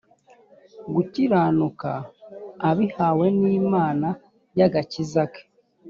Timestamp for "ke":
5.33-5.43